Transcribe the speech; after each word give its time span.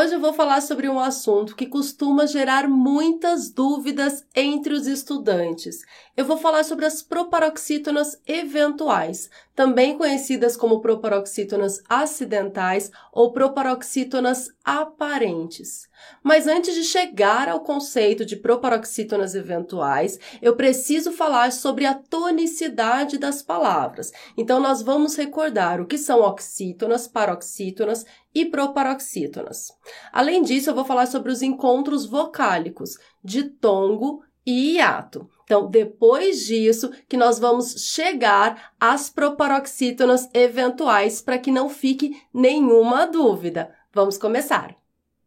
Hoje 0.00 0.14
eu 0.14 0.20
vou 0.20 0.32
falar 0.32 0.62
sobre 0.62 0.88
um 0.88 0.98
assunto 0.98 1.54
que 1.54 1.66
costuma 1.66 2.26
gerar 2.26 2.66
muitas 2.66 3.50
dúvidas 3.50 4.24
entre 4.34 4.72
os 4.72 4.86
estudantes. 4.86 5.82
Eu 6.16 6.24
vou 6.24 6.38
falar 6.38 6.64
sobre 6.64 6.86
as 6.86 7.02
proparoxítonas 7.02 8.18
eventuais, 8.26 9.28
também 9.60 9.94
conhecidas 9.94 10.56
como 10.56 10.80
proparoxítonas 10.80 11.82
acidentais 11.86 12.90
ou 13.12 13.30
proparoxítonas 13.30 14.48
aparentes. 14.64 15.86
Mas 16.22 16.46
antes 16.46 16.74
de 16.74 16.82
chegar 16.82 17.46
ao 17.46 17.60
conceito 17.60 18.24
de 18.24 18.36
proparoxítonas 18.36 19.34
eventuais, 19.34 20.18
eu 20.40 20.56
preciso 20.56 21.12
falar 21.12 21.52
sobre 21.52 21.84
a 21.84 21.92
tonicidade 21.92 23.18
das 23.18 23.42
palavras. 23.42 24.10
Então, 24.34 24.58
nós 24.60 24.80
vamos 24.80 25.14
recordar 25.14 25.78
o 25.78 25.86
que 25.86 25.98
são 25.98 26.22
oxítonas, 26.22 27.06
paroxítonas 27.06 28.06
e 28.34 28.46
proparoxítonas. 28.46 29.74
Além 30.10 30.42
disso, 30.42 30.70
eu 30.70 30.74
vou 30.74 30.86
falar 30.86 31.04
sobre 31.04 31.30
os 31.30 31.42
encontros 31.42 32.06
vocálicos, 32.06 32.96
ditongo 33.22 34.22
e 34.46 34.76
hiato. 34.76 35.28
Então, 35.50 35.68
depois 35.68 36.46
disso, 36.46 36.92
que 37.08 37.16
nós 37.16 37.40
vamos 37.40 37.74
chegar 37.92 38.70
às 38.78 39.10
proparoxítonas 39.10 40.30
eventuais 40.32 41.20
para 41.20 41.38
que 41.38 41.50
não 41.50 41.68
fique 41.68 42.22
nenhuma 42.32 43.04
dúvida. 43.04 43.74
Vamos 43.92 44.16
começar. 44.16 44.76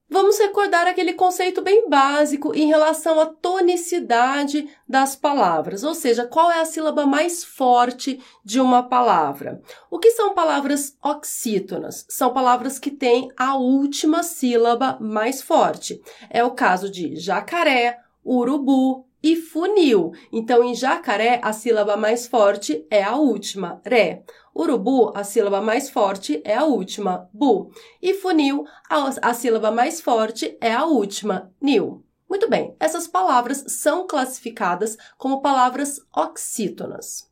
Vamos 0.09 0.39
recordar 0.39 0.87
aquele 0.87 1.11
conceito 1.11 1.61
bem 1.61 1.89
básico 1.89 2.55
em 2.55 2.67
relação 2.67 3.19
à 3.19 3.25
tonicidade 3.25 4.69
das 4.87 5.13
palavras, 5.13 5.83
ou 5.83 5.93
seja, 5.93 6.25
qual 6.25 6.49
é 6.49 6.61
a 6.61 6.65
sílaba 6.65 7.05
mais 7.05 7.43
forte 7.43 8.23
de 8.45 8.61
uma 8.61 8.81
palavra. 8.81 9.61
O 9.91 9.99
que 9.99 10.11
são 10.11 10.33
palavras 10.33 10.95
oxítonas? 11.03 12.05
São 12.07 12.31
palavras 12.31 12.79
que 12.79 12.91
têm 12.91 13.27
a 13.35 13.57
última 13.57 14.23
sílaba 14.23 14.97
mais 15.01 15.41
forte. 15.41 16.01
É 16.29 16.45
o 16.45 16.51
caso 16.51 16.89
de 16.89 17.13
jacaré, 17.17 17.99
urubu, 18.25 19.05
e 19.23 19.37
funil. 19.37 20.11
Então, 20.31 20.61
em 20.63 20.75
jacaré, 20.75 21.39
a 21.41 21.53
sílaba 21.53 21.95
mais 21.95 22.27
forte 22.27 22.85
é 22.91 23.01
a 23.01 23.15
última, 23.15 23.81
ré. 23.85 24.23
Urubu, 24.53 25.11
a 25.15 25.23
sílaba 25.23 25.61
mais 25.61 25.89
forte 25.89 26.41
é 26.43 26.55
a 26.55 26.65
última, 26.65 27.29
bu. 27.33 27.71
E 28.01 28.13
funil, 28.13 28.65
a, 28.89 29.29
a 29.29 29.33
sílaba 29.33 29.71
mais 29.71 30.01
forte 30.01 30.57
é 30.59 30.73
a 30.73 30.85
última, 30.85 31.51
nil. 31.61 32.03
Muito 32.29 32.49
bem, 32.49 32.75
essas 32.79 33.07
palavras 33.07 33.63
são 33.67 34.05
classificadas 34.05 34.97
como 35.17 35.41
palavras 35.41 35.99
oxítonas. 36.15 37.29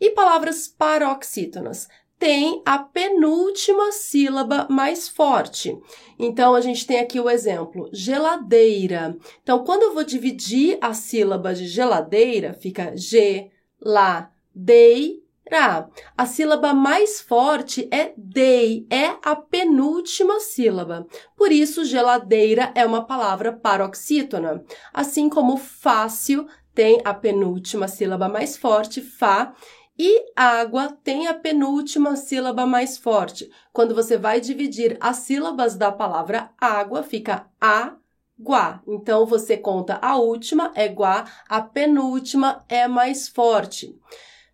E 0.00 0.10
palavras 0.10 0.66
paroxítonas 0.66 1.86
tem 2.20 2.60
a 2.66 2.78
penúltima 2.78 3.90
sílaba 3.92 4.66
mais 4.68 5.08
forte. 5.08 5.76
Então, 6.18 6.54
a 6.54 6.60
gente 6.60 6.86
tem 6.86 7.00
aqui 7.00 7.18
o 7.18 7.30
exemplo, 7.30 7.88
geladeira. 7.94 9.16
Então, 9.42 9.64
quando 9.64 9.84
eu 9.84 9.94
vou 9.94 10.04
dividir 10.04 10.76
a 10.82 10.92
sílaba 10.92 11.54
de 11.54 11.66
geladeira, 11.66 12.52
fica 12.52 12.94
G, 12.94 13.50
lá, 13.80 14.30
dei, 14.54 15.22
ra. 15.50 15.88
A 16.14 16.26
sílaba 16.26 16.74
mais 16.74 17.22
forte 17.22 17.88
é 17.90 18.12
dei, 18.18 18.86
é 18.90 19.16
a 19.24 19.34
penúltima 19.34 20.40
sílaba. 20.40 21.06
Por 21.34 21.50
isso, 21.50 21.86
geladeira 21.86 22.70
é 22.74 22.84
uma 22.84 23.02
palavra 23.06 23.50
paroxítona. 23.50 24.62
Assim 24.92 25.30
como 25.30 25.56
fácil 25.56 26.46
tem 26.74 27.00
a 27.02 27.14
penúltima 27.14 27.88
sílaba 27.88 28.28
mais 28.28 28.58
forte, 28.58 29.00
fá, 29.00 29.54
e 29.98 30.32
água 30.34 30.96
tem 31.04 31.26
a 31.26 31.34
penúltima 31.34 32.16
sílaba 32.16 32.64
mais 32.64 32.96
forte. 32.96 33.50
Quando 33.72 33.94
você 33.94 34.16
vai 34.16 34.40
dividir 34.40 34.96
as 35.00 35.18
sílabas 35.18 35.76
da 35.76 35.92
palavra 35.92 36.50
água, 36.58 37.02
fica 37.02 37.46
a 37.60 37.94
guá. 38.40 38.82
Então 38.86 39.26
você 39.26 39.56
conta 39.56 39.98
a 40.00 40.16
última 40.16 40.72
é 40.74 40.88
guá, 40.88 41.24
a 41.48 41.60
penúltima 41.60 42.64
é 42.68 42.88
mais 42.88 43.28
forte. 43.28 43.94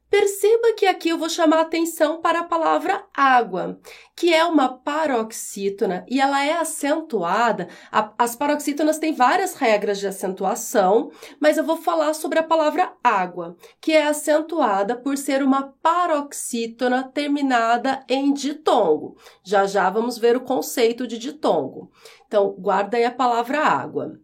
Perceba 0.08 0.72
que 0.74 0.86
aqui 0.86 1.08
eu 1.08 1.18
vou 1.18 1.28
chamar 1.28 1.60
atenção 1.60 2.20
para 2.20 2.40
a 2.40 2.44
palavra 2.44 3.04
água, 3.12 3.80
que 4.14 4.32
é 4.32 4.44
uma 4.44 4.68
paroxítona 4.68 6.06
e 6.08 6.20
ela 6.20 6.44
é 6.44 6.52
acentuada. 6.52 7.68
as 8.16 8.36
paroxítonas 8.36 8.98
têm 8.98 9.12
várias 9.12 9.54
regras 9.54 9.98
de 9.98 10.06
acentuação, 10.06 11.10
mas 11.40 11.58
eu 11.58 11.64
vou 11.64 11.76
falar 11.76 12.14
sobre 12.14 12.38
a 12.38 12.44
palavra 12.44 12.92
água, 13.02 13.56
que 13.80 13.92
é 13.92 14.06
acentuada 14.06 14.94
por 14.94 15.18
ser 15.18 15.42
uma 15.42 15.74
paroxítona 15.82 17.02
terminada 17.02 18.04
em 18.08 18.32
ditongo. 18.32 19.16
Já 19.42 19.66
já 19.66 19.90
vamos 19.90 20.18
ver 20.18 20.36
o 20.36 20.40
conceito 20.40 21.04
de 21.04 21.18
ditongo. 21.18 21.90
Então, 22.28 22.54
guarda 22.56 22.96
aí 22.96 23.04
a 23.04 23.10
palavra 23.10 23.58
água. 23.58 24.20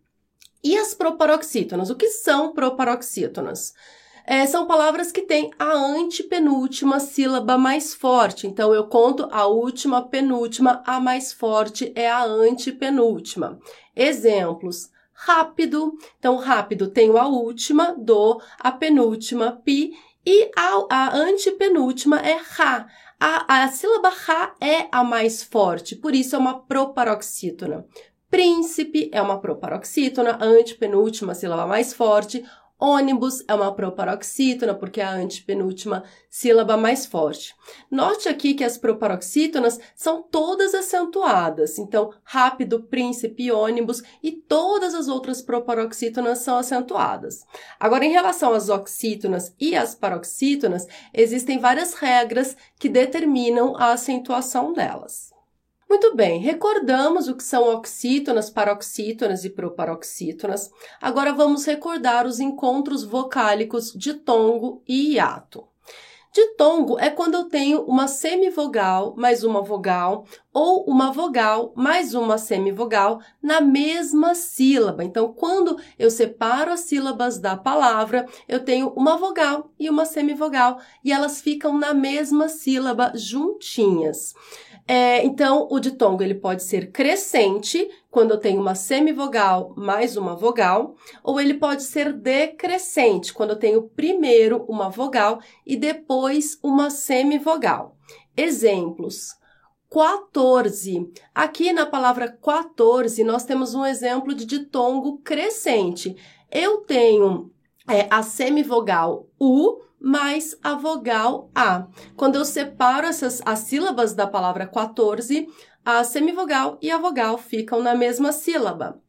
E 0.63 0.79
as 0.79 0.95
proparoxítonas? 0.95 1.91
O 1.91 1.97
que 1.97 2.09
são 2.09 2.53
proparoxítonas? 2.53 3.75
É, 4.27 4.47
são 4.47 4.67
palavras 4.67 5.11
que 5.11 5.23
têm 5.23 5.51
a 5.59 5.73
antepenúltima 5.73 7.01
sílaba 7.01 7.59
mais 7.59 7.95
forte. 7.95 8.47
Então, 8.47 8.75
eu 8.75 8.87
conto 8.87 9.29
a 9.31 9.47
última, 9.47 10.03
penúltima, 10.03 10.83
a 10.87 11.01
mais 11.01 11.33
forte 11.33 11.93
é 11.95 12.11
a 12.11 12.25
antepenúltima. 12.25 13.59
Exemplos. 13.95 14.91
Rápido. 15.13 15.93
Então, 16.19 16.37
rápido 16.37 16.89
tenho 16.89 17.17
a 17.17 17.27
última, 17.27 17.95
do, 17.97 18.41
a 18.59 18.73
penúltima, 18.73 19.61
pi, 19.65 19.93
e 20.25 20.51
a, 20.57 20.87
a 20.89 21.17
antepenúltima 21.17 22.19
é 22.21 22.41
ra. 22.41 22.87
A, 23.21 23.63
a 23.63 23.69
sílaba 23.69 24.09
ra 24.09 24.55
é 24.61 24.89
a 24.91 25.05
mais 25.05 25.45
forte, 25.45 25.95
por 25.95 26.15
isso 26.15 26.35
é 26.35 26.39
uma 26.39 26.59
proparoxítona. 26.61 27.87
Príncipe 28.29 29.11
é 29.13 29.21
uma 29.21 29.41
proparoxítona, 29.41 30.39
antepenúltima 30.41 31.35
sílaba 31.35 31.67
mais 31.67 31.93
forte. 31.93 32.45
Ônibus 32.85 33.45
é 33.47 33.55
uma 33.55 33.73
proparoxítona, 33.73 34.75
porque 34.75 35.01
é 35.01 35.05
a 35.05 35.13
antepenúltima 35.13 36.03
sílaba 36.29 36.77
mais 36.77 37.07
forte. 37.07 37.55
Note 37.89 38.29
aqui 38.29 38.55
que 38.55 38.65
as 38.65 38.77
proparoxítonas 38.77 39.79
são 39.95 40.21
todas 40.21 40.75
acentuadas. 40.75 41.79
Então, 41.79 42.13
rápido, 42.25 42.83
príncipe, 42.83 43.53
ônibus 43.53 44.03
e 44.21 44.33
todas 44.33 44.97
as 44.97 45.07
outras 45.07 45.41
proparoxítonas 45.41 46.41
são 46.41 46.59
acentuadas. 46.59 47.47
Agora, 47.79 48.05
em 48.05 48.11
relação 48.11 48.53
às 48.53 48.69
oxítonas 48.69 49.55
e 49.61 49.77
às 49.77 49.95
paroxítonas, 49.95 50.85
existem 51.15 51.61
várias 51.61 51.95
regras 51.95 52.57
que 52.81 52.89
determinam 52.89 53.77
a 53.77 53.93
acentuação 53.93 54.73
delas. 54.73 55.33
Muito 55.93 56.17
bem, 56.17 56.41
recordamos 56.41 57.29
o 57.29 57.37
que 57.37 57.45
são 57.45 57.65
oxítonas, 57.65 58.49
paroxítonas 58.49 59.45
e 59.45 59.51
proparoxítonas. 59.51 60.71
Agora 60.99 61.35
vamos 61.35 61.67
recordar 61.67 62.27
os 62.27 62.41
encontros 62.41 63.05
vocálicos 63.05 63.93
de 63.93 64.15
tongo 64.15 64.83
e 64.89 65.13
hiato. 65.13 65.69
Ditongo 66.33 66.99
é 66.99 67.11
quando 67.11 67.35
eu 67.35 67.45
tenho 67.45 67.83
uma 67.83 68.09
semivogal 68.09 69.15
mais 69.19 69.45
uma 69.45 69.61
vogal 69.61 70.25
ou 70.51 70.83
uma 70.87 71.13
vogal 71.13 71.75
mais 71.77 72.15
uma 72.15 72.39
semivogal 72.39 73.21
na 73.43 73.61
mesma 73.61 74.35
sílaba. 74.35 75.05
Então, 75.05 75.31
quando 75.31 75.77
eu 75.99 76.11
separo 76.11 76.73
as 76.73 76.81
sílabas 76.81 77.39
da 77.39 77.55
palavra, 77.55 78.27
eu 78.49 78.65
tenho 78.65 78.89
uma 78.97 79.19
vogal 79.19 79.71
e 79.79 79.91
uma 79.91 80.07
semivogal 80.07 80.81
e 81.05 81.13
elas 81.13 81.43
ficam 81.43 81.77
na 81.77 81.93
mesma 81.93 82.49
sílaba 82.49 83.13
juntinhas. 83.15 84.35
É, 84.87 85.25
então, 85.25 85.69
o 85.71 85.79
ditongo 85.79 86.23
ele 86.23 86.35
pode 86.35 86.63
ser 86.65 86.91
crescente, 86.91 87.89
quando 88.11 88.33
eu 88.33 88.39
tenho 88.39 88.61
uma 88.61 88.75
semivogal 88.75 89.73
mais 89.77 90.17
uma 90.17 90.35
vogal, 90.35 90.97
ou 91.23 91.41
ele 91.41 91.55
pode 91.55 91.85
ser 91.85 92.13
decrescente, 92.13 93.33
quando 93.33 93.51
eu 93.51 93.59
tenho 93.59 93.83
primeiro 93.83 94.65
uma 94.69 94.91
vogal 94.91 95.41
e 95.65 95.77
depois 95.77 96.59
uma 96.63 96.91
semivogal. 96.91 97.97
Exemplos. 98.37 99.41
14. 99.89 101.13
Aqui 101.35 101.73
na 101.73 101.85
palavra 101.85 102.27
14, 102.27 103.23
nós 103.25 103.45
temos 103.45 103.75
um 103.75 103.85
exemplo 103.85 104.35
de 104.35 104.47
ditongo 104.47 105.19
crescente. 105.19 106.17
Eu 106.51 106.79
tenho 106.79 107.51
é, 107.89 108.07
a 108.11 108.23
semivogal 108.23 109.27
U 109.39 109.83
mais 110.03 110.57
a 110.63 110.75
vogal 110.75 111.51
A. 111.55 111.87
Quando 112.17 112.37
eu 112.37 112.45
separo 112.45 113.07
essas, 113.07 113.41
as 113.45 113.61
sílabas 113.61 114.15
da 114.15 114.27
palavra 114.27 114.67
14, 114.67 115.47
a 115.85 116.03
semivogal 116.05 116.79
e 116.83 116.91
a 116.91 116.99
vogal 116.99 117.39
ficam 117.39 117.81
na 117.83 117.95
mesma 117.95 118.33
sílaba. 118.33 119.01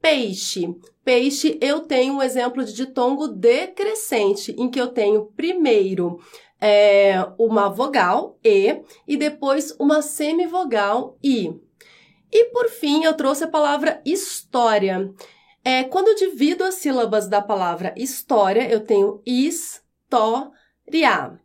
peixe. 0.00 0.74
Peixe, 1.04 1.58
eu 1.60 1.80
tenho 1.80 2.14
um 2.14 2.22
exemplo 2.22 2.64
de 2.64 2.72
ditongo 2.72 3.28
decrescente, 3.28 4.54
em 4.58 4.70
que 4.70 4.80
eu 4.80 4.88
tenho 4.88 5.26
primeiro 5.36 6.18
é, 6.60 7.14
uma 7.38 7.68
vogal 7.68 8.38
E 8.44 8.82
e 9.06 9.16
depois 9.16 9.74
uma 9.80 10.00
semivogal 10.00 11.18
I. 11.22 11.52
E 12.30 12.44
por 12.46 12.68
fim, 12.68 13.04
eu 13.04 13.14
trouxe 13.14 13.44
a 13.44 13.48
palavra 13.48 14.00
história. 14.04 15.12
É, 15.64 15.84
quando 15.84 16.08
eu 16.08 16.14
divido 16.14 16.64
as 16.64 16.76
sílabas 16.76 17.28
da 17.28 17.42
palavra 17.42 17.92
história, 17.96 18.68
eu 18.70 18.80
tenho 18.80 19.20
história. 20.12 21.40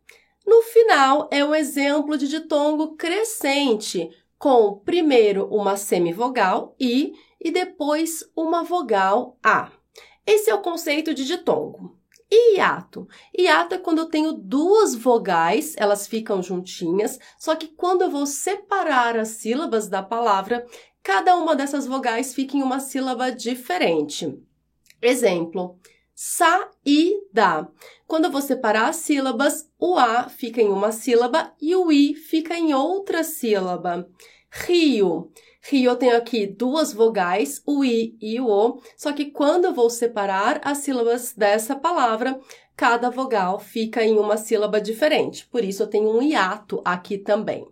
No 0.46 0.62
final, 0.62 1.28
é 1.30 1.44
um 1.44 1.54
exemplo 1.54 2.16
de 2.18 2.28
ditongo 2.28 2.96
crescente, 2.96 4.10
com 4.38 4.78
primeiro 4.78 5.46
uma 5.46 5.76
semivogal 5.76 6.74
I 6.78 7.12
e 7.40 7.50
depois 7.50 8.24
uma 8.36 8.62
vogal 8.62 9.38
A. 9.42 9.70
Esse 10.26 10.50
é 10.50 10.54
o 10.54 10.62
conceito 10.62 11.14
de 11.14 11.24
ditongo. 11.24 11.96
E 12.30 12.56
hiato? 12.56 13.08
Hiato 13.36 13.74
é 13.74 13.78
quando 13.78 13.98
eu 13.98 14.06
tenho 14.06 14.32
duas 14.32 14.94
vogais, 14.94 15.74
elas 15.78 16.06
ficam 16.06 16.42
juntinhas, 16.42 17.18
só 17.38 17.56
que 17.56 17.68
quando 17.68 18.02
eu 18.02 18.10
vou 18.10 18.26
separar 18.26 19.16
as 19.16 19.28
sílabas 19.28 19.88
da 19.88 20.02
palavra, 20.02 20.66
cada 21.02 21.34
uma 21.36 21.56
dessas 21.56 21.86
vogais 21.86 22.34
fica 22.34 22.54
em 22.54 22.62
uma 22.62 22.80
sílaba 22.80 23.32
diferente. 23.32 24.38
Exemplo: 25.00 25.78
saída. 26.20 27.70
Quando 28.04 28.24
eu 28.24 28.32
vou 28.32 28.42
separar 28.42 28.88
as 28.88 28.96
sílabas, 28.96 29.70
o 29.78 29.96
A 29.96 30.28
fica 30.28 30.60
em 30.60 30.66
uma 30.66 30.90
sílaba 30.90 31.54
e 31.62 31.76
o 31.76 31.92
I 31.92 32.12
fica 32.12 32.56
em 32.56 32.74
outra 32.74 33.22
sílaba. 33.22 34.10
Rio. 34.50 35.30
Rio 35.62 35.92
eu 35.92 35.96
tenho 35.96 36.16
aqui 36.16 36.44
duas 36.44 36.92
vogais, 36.92 37.62
o 37.64 37.84
i 37.84 38.16
e 38.20 38.40
o 38.40 38.48
o, 38.48 38.82
só 38.96 39.12
que 39.12 39.26
quando 39.26 39.66
eu 39.66 39.72
vou 39.72 39.88
separar 39.88 40.60
as 40.64 40.78
sílabas 40.78 41.34
dessa 41.34 41.76
palavra, 41.76 42.40
cada 42.74 43.10
vogal 43.10 43.60
fica 43.60 44.04
em 44.04 44.18
uma 44.18 44.36
sílaba 44.36 44.80
diferente. 44.80 45.46
Por 45.46 45.62
isso 45.62 45.84
eu 45.84 45.86
tenho 45.86 46.10
um 46.10 46.20
hiato 46.20 46.82
aqui 46.84 47.16
também. 47.16 47.64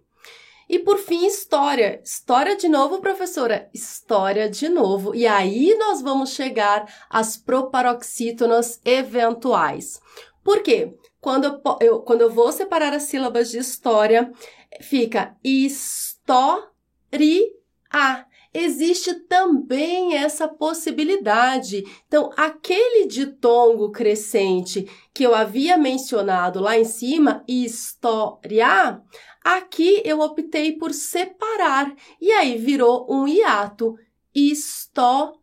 E 0.68 0.78
por 0.78 0.98
fim, 0.98 1.26
história. 1.26 2.00
História 2.04 2.56
de 2.56 2.68
novo, 2.68 3.00
professora? 3.00 3.68
História 3.72 4.50
de 4.50 4.68
novo. 4.68 5.14
E 5.14 5.26
aí 5.26 5.76
nós 5.78 6.02
vamos 6.02 6.30
chegar 6.30 6.92
às 7.08 7.36
proparoxítonas 7.36 8.80
eventuais. 8.84 10.00
Por 10.42 10.62
quê? 10.62 10.94
Quando 11.20 11.44
eu, 11.44 11.60
eu, 11.80 12.00
quando 12.00 12.22
eu 12.22 12.30
vou 12.30 12.52
separar 12.52 12.92
as 12.92 13.04
sílabas 13.04 13.50
de 13.50 13.58
história, 13.58 14.32
fica 14.80 15.36
história 15.42 15.96
existe 18.56 19.12
também 19.14 20.14
essa 20.16 20.48
possibilidade. 20.48 21.84
Então, 22.06 22.30
aquele 22.36 23.06
ditongo 23.06 23.90
crescente 23.90 24.88
que 25.12 25.24
eu 25.24 25.34
havia 25.34 25.76
mencionado 25.76 26.60
lá 26.60 26.78
em 26.78 26.84
cima, 26.84 27.44
história, 27.46 29.00
aqui 29.46 30.02
eu 30.04 30.20
optei 30.20 30.72
por 30.72 30.92
separar 30.92 31.94
e 32.20 32.32
aí 32.32 32.58
virou 32.58 33.06
um 33.08 33.28
hiato, 33.28 33.96
história. 34.34 35.36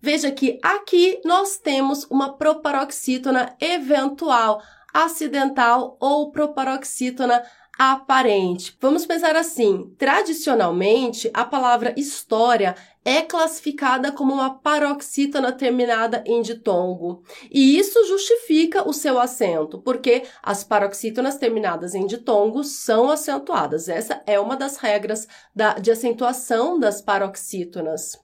Veja 0.00 0.30
que 0.30 0.58
aqui 0.62 1.20
nós 1.22 1.58
temos 1.58 2.04
uma 2.04 2.32
proparoxítona 2.38 3.54
eventual, 3.60 4.62
acidental 4.94 5.98
ou 6.00 6.30
proparoxítona 6.30 7.42
aparente. 7.78 8.74
Vamos 8.80 9.04
pensar 9.04 9.36
assim: 9.36 9.94
tradicionalmente, 9.98 11.30
a 11.34 11.44
palavra 11.44 11.92
história 11.96 12.74
é 13.06 13.22
classificada 13.22 14.10
como 14.10 14.34
uma 14.34 14.58
paroxítona 14.58 15.52
terminada 15.52 16.24
em 16.26 16.42
ditongo. 16.42 17.22
E 17.48 17.78
isso 17.78 18.04
justifica 18.04 18.86
o 18.86 18.92
seu 18.92 19.20
acento, 19.20 19.80
porque 19.80 20.24
as 20.42 20.64
paroxítonas 20.64 21.36
terminadas 21.36 21.94
em 21.94 22.04
ditongo 22.04 22.64
são 22.64 23.08
acentuadas. 23.08 23.88
Essa 23.88 24.20
é 24.26 24.40
uma 24.40 24.56
das 24.56 24.78
regras 24.78 25.28
da, 25.54 25.74
de 25.74 25.92
acentuação 25.92 26.80
das 26.80 27.00
paroxítonas. 27.00 28.18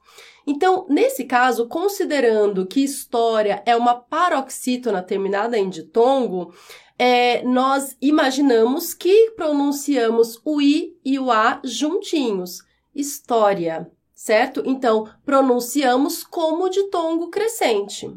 Então, 0.44 0.84
nesse 0.88 1.26
caso, 1.26 1.68
considerando 1.68 2.66
que 2.66 2.82
história 2.82 3.62
é 3.64 3.76
uma 3.76 3.94
paroxítona 3.94 5.00
terminada 5.00 5.56
em 5.56 5.70
ditongo, 5.70 6.52
é, 6.98 7.40
nós 7.44 7.96
imaginamos 8.02 8.92
que 8.94 9.30
pronunciamos 9.36 10.40
o 10.44 10.60
I 10.60 10.98
e 11.04 11.20
o 11.20 11.30
A 11.30 11.60
juntinhos. 11.62 12.64
História, 12.92 13.88
certo? 14.22 14.62
Então, 14.64 15.08
pronunciamos 15.24 16.22
como 16.22 16.70
ditongo 16.70 17.28
crescente. 17.28 18.08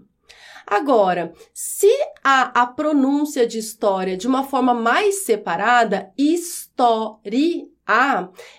Agora, 0.67 1.33
se 1.51 1.89
há 2.23 2.61
a 2.61 2.67
pronúncia 2.67 3.47
de 3.47 3.57
história 3.57 4.15
de 4.15 4.27
uma 4.27 4.43
forma 4.43 4.71
mais 4.71 5.23
separada, 5.23 6.11
história, 6.15 7.67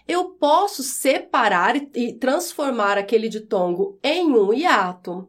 eu 0.08 0.30
posso 0.30 0.82
separar 0.82 1.76
e 1.94 2.12
transformar 2.14 2.98
aquele 2.98 3.28
ditongo 3.28 3.96
em 4.02 4.28
um 4.28 4.52
hiato. 4.52 5.28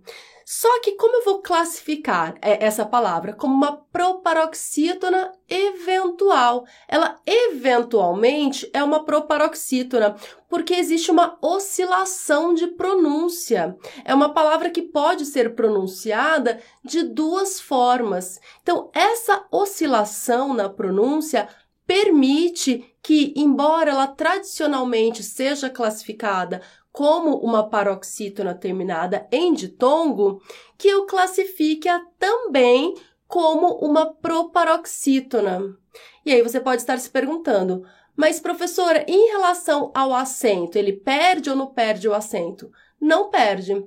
Só 0.50 0.80
que 0.80 0.94
como 0.94 1.14
eu 1.18 1.26
vou 1.26 1.42
classificar 1.42 2.38
é, 2.42 2.66
essa 2.66 2.86
palavra 2.86 3.34
como 3.34 3.54
uma 3.54 3.76
proparoxítona 3.76 5.34
eventual? 5.50 6.66
Ela 6.88 7.18
eventualmente 7.26 8.70
é 8.74 8.82
uma 8.82 9.04
proparoxítona, 9.04 10.16
porque 10.48 10.74
existe 10.74 11.12
uma 11.12 11.38
oscilação 11.42 12.54
de 12.54 12.66
pronúncia. 12.66 13.76
É 14.06 14.16
uma 14.16 14.34
palavra 14.34 14.70
que 14.70 14.82
pode 14.82 15.26
ser 15.26 15.54
pronunciada 15.54 16.62
de 16.82 17.04
duas 17.04 17.60
formas. 17.60 18.40
Então, 18.64 18.90
essa 18.94 19.46
oscilação 19.52 20.54
na 20.54 20.70
pronúncia 20.70 21.50
permite 21.86 22.96
que, 23.04 23.34
embora 23.36 23.92
ela 23.92 24.08
tradicionalmente 24.08 25.24
seja 25.24 25.70
classificada 25.70 26.62
como 26.98 27.38
uma 27.38 27.70
paroxítona 27.70 28.56
terminada 28.56 29.28
em 29.32 29.54
ditongo, 29.54 30.42
que 30.76 30.88
eu 30.88 31.06
classifique-a 31.06 32.02
também 32.18 32.96
como 33.28 33.68
uma 33.76 34.16
proparoxítona. 34.16 35.78
E 36.26 36.34
aí 36.34 36.42
você 36.42 36.60
pode 36.60 36.82
estar 36.82 36.98
se 36.98 37.12
perguntando, 37.12 37.86
mas 38.16 38.40
professora, 38.40 39.06
em 39.08 39.28
relação 39.28 39.92
ao 39.94 40.12
acento, 40.12 40.76
ele 40.76 40.92
perde 40.92 41.52
ou 41.52 41.56
não 41.56 41.68
perde 41.68 42.08
o 42.08 42.16
acento? 42.16 42.72
Não 43.00 43.30
perde. 43.30 43.80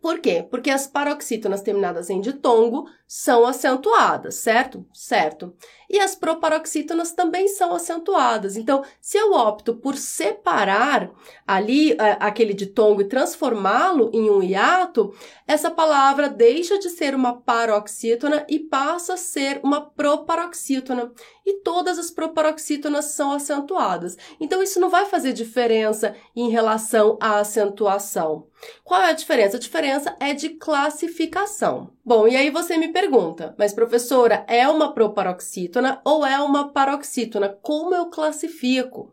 Por 0.00 0.18
quê? 0.18 0.42
Porque 0.50 0.70
as 0.70 0.86
paroxítonas 0.86 1.60
terminadas 1.60 2.08
em 2.08 2.22
ditongo 2.22 2.86
são 3.06 3.46
acentuadas, 3.46 4.36
certo? 4.36 4.84
Certo. 4.92 5.54
E 5.88 6.00
as 6.00 6.16
proparoxítonas 6.16 7.12
também 7.12 7.46
são 7.46 7.72
acentuadas. 7.72 8.56
Então, 8.56 8.82
se 9.00 9.16
eu 9.16 9.32
opto 9.32 9.76
por 9.76 9.96
separar 9.96 11.10
ali 11.46 11.92
uh, 11.92 11.96
aquele 12.18 12.52
ditongo 12.52 13.02
e 13.02 13.08
transformá-lo 13.08 14.10
em 14.12 14.28
um 14.28 14.42
hiato, 14.42 15.14
essa 15.46 15.70
palavra 15.70 16.28
deixa 16.28 16.76
de 16.78 16.90
ser 16.90 17.14
uma 17.14 17.40
paroxítona 17.40 18.44
e 18.48 18.58
passa 18.58 19.14
a 19.14 19.16
ser 19.16 19.60
uma 19.62 19.80
proparoxítona. 19.80 21.12
E 21.44 21.60
todas 21.60 22.00
as 22.00 22.10
proparoxítonas 22.10 23.04
são 23.06 23.30
acentuadas. 23.30 24.16
Então, 24.40 24.60
isso 24.60 24.80
não 24.80 24.90
vai 24.90 25.06
fazer 25.06 25.32
diferença 25.32 26.16
em 26.34 26.50
relação 26.50 27.16
à 27.20 27.38
acentuação. 27.38 28.48
Qual 28.82 29.00
é 29.00 29.10
a 29.10 29.12
diferença? 29.12 29.56
A 29.56 29.60
diferença 29.60 30.16
é 30.18 30.34
de 30.34 30.50
classificação. 30.50 31.95
Bom, 32.08 32.28
e 32.28 32.36
aí 32.36 32.50
você 32.50 32.76
me 32.76 32.92
pergunta, 32.92 33.52
mas 33.58 33.72
professora, 33.72 34.46
é 34.46 34.68
uma 34.68 34.94
proparoxítona 34.94 36.00
ou 36.04 36.24
é 36.24 36.38
uma 36.38 36.68
paroxítona? 36.68 37.48
Como 37.48 37.92
eu 37.96 38.06
classifico? 38.06 39.12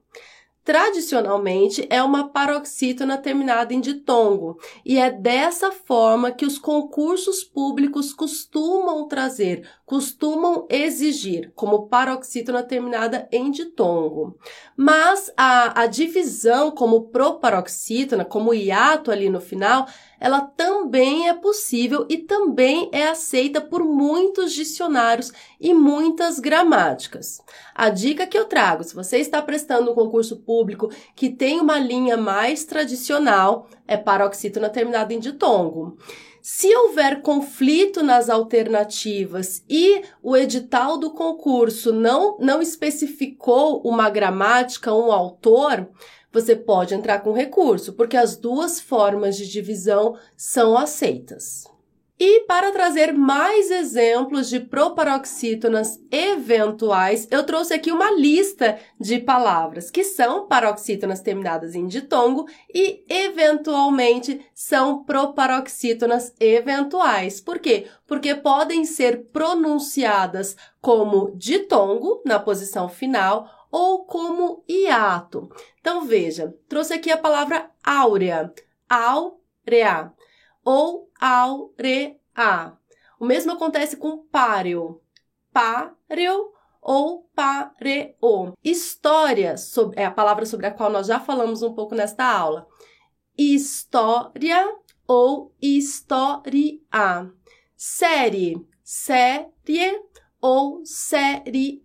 Tradicionalmente 0.63 1.87
é 1.89 2.03
uma 2.03 2.29
paroxítona 2.29 3.17
terminada 3.17 3.73
em 3.73 3.81
ditongo, 3.81 4.59
e 4.85 4.99
é 4.99 5.09
dessa 5.09 5.71
forma 5.71 6.31
que 6.31 6.45
os 6.45 6.59
concursos 6.59 7.43
públicos 7.43 8.13
costumam 8.13 9.07
trazer, 9.07 9.67
costumam 9.93 10.65
exigir, 10.71 11.51
como 11.53 11.87
paroxítona 11.87 12.63
terminada 12.63 13.27
em 13.31 13.51
ditongo. 13.51 14.35
Mas 14.75 15.31
a, 15.37 15.83
a 15.83 15.85
divisão 15.85 16.71
como 16.71 17.09
proparoxítona, 17.09 18.25
como 18.25 18.55
hiato 18.55 19.11
ali 19.11 19.29
no 19.29 19.39
final, 19.39 19.85
ela 20.19 20.41
também 20.41 21.29
é 21.29 21.33
possível 21.35 22.07
e 22.09 22.17
também 22.17 22.89
é 22.91 23.07
aceita 23.07 23.61
por 23.61 23.83
muitos 23.83 24.51
dicionários 24.53 25.31
e 25.61 25.75
muitas 25.75 26.39
gramáticas. 26.39 27.39
A 27.75 27.89
dica 27.89 28.25
que 28.25 28.35
eu 28.35 28.45
trago, 28.45 28.83
se 28.83 28.95
você 28.95 29.19
está 29.19 29.43
prestando 29.43 29.91
um 29.91 29.93
concurso 29.93 30.37
público 30.37 30.89
que 31.15 31.29
tem 31.29 31.61
uma 31.61 31.77
linha 31.77 32.17
mais 32.17 32.65
tradicional, 32.65 33.67
é 33.87 33.95
paroxítona 33.95 34.71
terminada 34.71 35.13
em 35.13 35.19
ditongo. 35.19 35.99
Se 36.45 36.75
houver 36.75 37.21
conflito 37.21 38.03
nas 38.03 38.29
alternativas 38.29 39.63
e 39.69 40.01
o 40.21 40.35
edital 40.35 40.97
do 40.97 41.11
concurso 41.11 41.93
não, 41.93 42.37
não 42.37 42.61
especificou 42.61 43.79
uma 43.79 44.09
gramática, 44.09 44.93
um 44.93 45.09
autor, 45.09 45.89
você 46.33 46.53
pode 46.53 46.93
entrar 46.93 47.19
com 47.19 47.31
recurso, 47.31 47.93
porque 47.93 48.17
as 48.17 48.35
duas 48.35 48.81
formas 48.81 49.37
de 49.37 49.49
divisão 49.49 50.17
são 50.35 50.77
aceitas. 50.77 51.63
E 52.25 52.45
para 52.47 52.71
trazer 52.71 53.11
mais 53.11 53.69
exemplos 53.69 54.47
de 54.47 54.57
proparoxítonas 54.57 56.01
eventuais, 56.09 57.27
eu 57.29 57.45
trouxe 57.45 57.73
aqui 57.73 57.91
uma 57.91 58.11
lista 58.11 58.79
de 58.97 59.19
palavras 59.19 59.91
que 59.91 60.05
são 60.05 60.47
paroxítonas 60.47 61.19
terminadas 61.19 61.75
em 61.75 61.85
ditongo 61.85 62.47
e 62.73 63.03
eventualmente 63.09 64.39
são 64.53 65.03
proparoxítonas 65.03 66.33
eventuais. 66.39 67.41
Por 67.41 67.59
quê? 67.59 67.87
Porque 68.07 68.33
podem 68.35 68.85
ser 68.85 69.25
pronunciadas 69.25 70.55
como 70.79 71.35
ditongo 71.35 72.21
na 72.25 72.39
posição 72.39 72.87
final 72.87 73.49
ou 73.69 74.05
como 74.05 74.63
hiato. 74.65 75.49
Então 75.81 76.05
veja, 76.05 76.55
trouxe 76.69 76.93
aqui 76.93 77.11
a 77.11 77.17
palavra 77.17 77.69
áurea, 77.83 78.49
áurea 78.89 80.13
ou 80.63 81.09
aurea. 81.19 82.17
O 83.19 83.25
mesmo 83.25 83.51
acontece 83.51 83.97
com 83.97 84.25
páreo, 84.27 85.01
páreo 85.51 86.51
ou 86.81 87.29
pareo. 87.35 88.53
História 88.63 89.55
é 89.95 90.05
a 90.05 90.11
palavra 90.11 90.45
sobre 90.45 90.67
a 90.67 90.71
qual 90.71 90.89
nós 90.89 91.07
já 91.07 91.19
falamos 91.19 91.63
um 91.63 91.73
pouco 91.73 91.95
nesta 91.95 92.25
aula. 92.25 92.67
História 93.37 94.75
ou 95.07 95.55
história. 95.61 96.79
Série, 97.75 98.55
série 98.83 100.01
ou 100.41 100.85
série. 100.85 101.83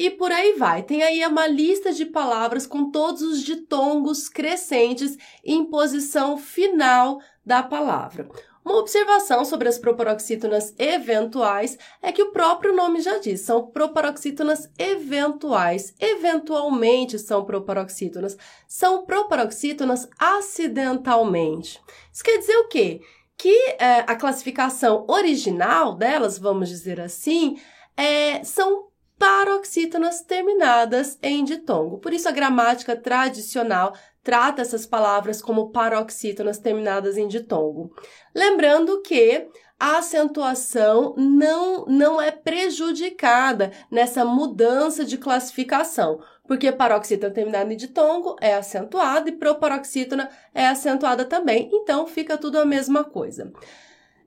E 0.00 0.08
por 0.08 0.32
aí 0.32 0.54
vai. 0.54 0.82
Tem 0.82 1.02
aí 1.02 1.22
uma 1.26 1.46
lista 1.46 1.92
de 1.92 2.06
palavras 2.06 2.66
com 2.66 2.90
todos 2.90 3.20
os 3.20 3.42
ditongos 3.42 4.30
crescentes 4.30 5.18
em 5.44 5.62
posição 5.66 6.38
final 6.38 7.20
da 7.44 7.62
palavra. 7.62 8.26
Uma 8.64 8.78
observação 8.78 9.44
sobre 9.44 9.68
as 9.68 9.76
proparoxítonas 9.76 10.74
eventuais 10.78 11.76
é 12.00 12.10
que 12.12 12.22
o 12.22 12.32
próprio 12.32 12.74
nome 12.74 13.02
já 13.02 13.18
diz, 13.18 13.42
são 13.42 13.66
proparoxítonas 13.66 14.70
eventuais. 14.78 15.92
Eventualmente 16.00 17.18
são 17.18 17.44
proparoxítonas. 17.44 18.38
São 18.66 19.04
proparoxítonas 19.04 20.08
acidentalmente. 20.18 21.78
Isso 22.10 22.24
quer 22.24 22.38
dizer 22.38 22.56
o 22.56 22.68
quê? 22.68 23.02
Que 23.36 23.76
é, 23.78 23.98
a 24.06 24.16
classificação 24.16 25.04
original 25.06 25.94
delas, 25.94 26.38
vamos 26.38 26.70
dizer 26.70 27.02
assim, 27.02 27.60
é, 27.98 28.42
são 28.42 28.88
paroxítonas 29.20 30.22
terminadas 30.22 31.18
em 31.22 31.44
ditongo. 31.44 31.98
Por 31.98 32.14
isso 32.14 32.26
a 32.26 32.32
gramática 32.32 32.96
tradicional 32.96 33.94
trata 34.24 34.62
essas 34.62 34.86
palavras 34.86 35.42
como 35.42 35.70
paroxítonas 35.70 36.58
terminadas 36.58 37.18
em 37.18 37.28
ditongo. 37.28 37.94
Lembrando 38.34 39.02
que 39.02 39.46
a 39.78 39.98
acentuação 39.98 41.14
não, 41.18 41.84
não 41.84 42.20
é 42.20 42.30
prejudicada 42.30 43.70
nessa 43.90 44.24
mudança 44.24 45.04
de 45.04 45.18
classificação, 45.18 46.22
porque 46.48 46.72
paroxítona 46.72 47.32
terminada 47.32 47.70
em 47.70 47.76
ditongo 47.76 48.36
é 48.40 48.54
acentuada 48.54 49.28
e 49.28 49.36
proparoxítona 49.36 50.30
é 50.54 50.66
acentuada 50.66 51.26
também, 51.26 51.68
então 51.74 52.06
fica 52.06 52.38
tudo 52.38 52.58
a 52.58 52.64
mesma 52.64 53.04
coisa. 53.04 53.52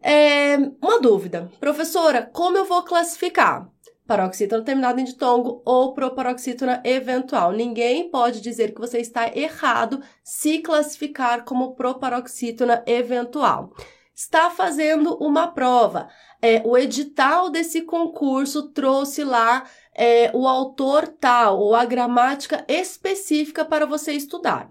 É, 0.04 0.56
uma 0.80 1.02
dúvida, 1.02 1.50
professora, 1.60 2.30
como 2.32 2.58
eu 2.58 2.66
vou 2.66 2.84
classificar? 2.84 3.73
Paroxítona 4.08 4.64
terminada 4.64 5.00
em 5.00 5.06
ditongo 5.06 5.62
ou 5.66 5.94
proparoxítona 5.94 6.82
eventual. 6.84 7.52
Ninguém 7.52 8.10
pode 8.10 8.42
dizer 8.42 8.74
que 8.74 8.82
você 8.82 9.00
está 9.00 9.36
errado 9.36 10.02
se 10.24 10.60
classificar 10.60 11.44
como 11.44 11.76
proparoxítona 11.76 12.84
eventual. 12.86 13.74
Está 14.14 14.52
fazendo 14.52 15.16
uma 15.18 15.48
prova. 15.48 16.08
É, 16.42 16.62
o 16.66 16.78
edital 16.78 17.50
desse 17.50 17.82
concurso 17.82 18.70
trouxe 18.70 19.24
lá 19.24 19.64
é, 19.96 20.30
o 20.34 20.48
autor 20.48 21.08
tal 21.08 21.60
ou 21.60 21.74
a 21.74 21.86
gramática 21.86 22.64
específica 22.68 23.66
para 23.66 23.86
você 23.86 24.12
estudar. 24.14 24.70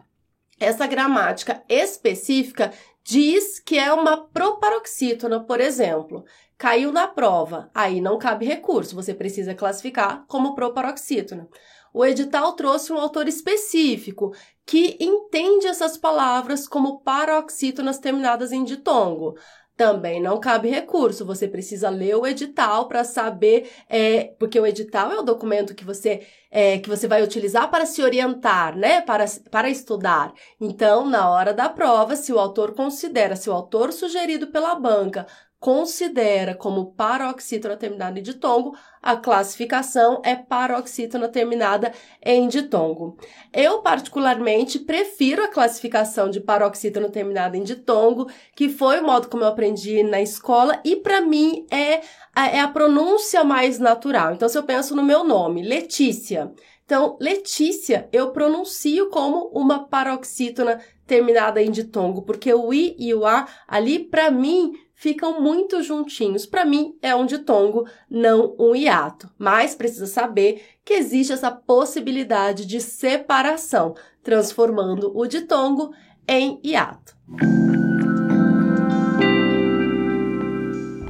Essa 0.60 0.86
gramática 0.86 1.64
específica 1.68 2.72
diz 3.02 3.58
que 3.58 3.78
é 3.78 3.92
uma 3.92 4.16
proparoxítona, 4.28 5.40
por 5.40 5.60
exemplo. 5.60 6.24
Caiu 6.62 6.92
na 6.92 7.08
prova, 7.08 7.68
aí 7.74 8.00
não 8.00 8.16
cabe 8.16 8.46
recurso, 8.46 8.94
você 8.94 9.12
precisa 9.12 9.52
classificar 9.52 10.24
como 10.28 10.54
proparoxítona. 10.54 11.48
O 11.92 12.06
edital 12.06 12.52
trouxe 12.52 12.92
um 12.92 12.98
autor 12.98 13.26
específico 13.26 14.32
que 14.64 14.96
entende 15.00 15.66
essas 15.66 15.96
palavras 15.96 16.68
como 16.68 17.00
paroxítonas 17.00 17.98
terminadas 17.98 18.52
em 18.52 18.62
ditongo. 18.62 19.36
Também 19.76 20.22
não 20.22 20.38
cabe 20.38 20.68
recurso, 20.68 21.26
você 21.26 21.48
precisa 21.48 21.90
ler 21.90 22.14
o 22.14 22.24
edital 22.24 22.86
para 22.86 23.02
saber, 23.02 23.68
é, 23.88 24.32
porque 24.38 24.60
o 24.60 24.64
edital 24.64 25.10
é 25.10 25.18
o 25.18 25.22
documento 25.22 25.74
que 25.74 25.84
você, 25.84 26.24
é, 26.48 26.78
que 26.78 26.88
você 26.88 27.08
vai 27.08 27.24
utilizar 27.24 27.72
para 27.72 27.84
se 27.84 28.00
orientar, 28.04 28.78
né? 28.78 29.00
Para, 29.00 29.24
para 29.50 29.68
estudar. 29.68 30.32
Então, 30.60 31.08
na 31.08 31.28
hora 31.28 31.52
da 31.52 31.68
prova, 31.68 32.14
se 32.14 32.32
o 32.32 32.38
autor 32.38 32.72
considera, 32.72 33.34
se 33.34 33.50
o 33.50 33.52
autor 33.52 33.92
sugerido 33.92 34.46
pela 34.46 34.76
banca 34.76 35.26
considera 35.62 36.56
como 36.56 36.92
paroxítona 36.92 37.76
terminada 37.76 38.18
em 38.18 38.22
ditongo, 38.22 38.76
a 39.00 39.16
classificação 39.16 40.20
é 40.24 40.34
paroxítona 40.34 41.28
terminada 41.28 41.92
em 42.20 42.48
ditongo. 42.48 43.16
Eu, 43.52 43.80
particularmente, 43.80 44.80
prefiro 44.80 45.44
a 45.44 45.46
classificação 45.46 46.28
de 46.28 46.40
paroxítona 46.40 47.08
terminada 47.08 47.56
em 47.56 47.62
ditongo, 47.62 48.28
que 48.56 48.68
foi 48.68 48.98
o 48.98 49.06
modo 49.06 49.28
como 49.28 49.44
eu 49.44 49.48
aprendi 49.48 50.02
na 50.02 50.20
escola, 50.20 50.80
e 50.84 50.96
para 50.96 51.20
mim 51.20 51.64
é, 51.70 52.00
é 52.34 52.58
a 52.58 52.66
pronúncia 52.66 53.44
mais 53.44 53.78
natural. 53.78 54.34
Então, 54.34 54.48
se 54.48 54.58
eu 54.58 54.64
penso 54.64 54.96
no 54.96 55.04
meu 55.04 55.22
nome, 55.22 55.62
Letícia, 55.62 56.52
então, 56.84 57.16
Letícia, 57.20 58.08
eu 58.12 58.32
pronuncio 58.32 59.08
como 59.10 59.46
uma 59.54 59.86
paroxítona 59.88 60.80
terminada 61.06 61.62
em 61.62 61.70
ditongo, 61.70 62.22
porque 62.22 62.52
o 62.52 62.74
i 62.74 62.96
e 62.98 63.14
o 63.14 63.24
a 63.24 63.46
ali, 63.68 64.00
para 64.00 64.30
mim, 64.30 64.72
ficam 65.02 65.40
muito 65.40 65.82
juntinhos. 65.82 66.46
Para 66.46 66.64
mim, 66.64 66.94
é 67.02 67.12
um 67.12 67.26
ditongo, 67.26 67.88
não 68.08 68.54
um 68.56 68.76
hiato. 68.76 69.28
Mas 69.36 69.74
precisa 69.74 70.06
saber 70.06 70.62
que 70.84 70.94
existe 70.94 71.32
essa 71.32 71.50
possibilidade 71.50 72.64
de 72.64 72.80
separação, 72.80 73.96
transformando 74.22 75.10
o 75.12 75.26
ditongo 75.26 75.92
em 76.28 76.60
hiato. 76.64 77.16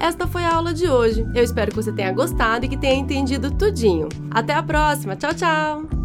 Esta 0.00 0.26
foi 0.26 0.42
a 0.42 0.54
aula 0.54 0.72
de 0.72 0.88
hoje. 0.88 1.26
Eu 1.34 1.44
espero 1.44 1.70
que 1.70 1.76
você 1.76 1.92
tenha 1.92 2.12
gostado 2.12 2.64
e 2.64 2.68
que 2.70 2.78
tenha 2.78 2.94
entendido 2.94 3.50
tudinho. 3.50 4.08
Até 4.30 4.54
a 4.54 4.62
próxima. 4.62 5.14
Tchau, 5.16 5.34
tchau! 5.34 6.01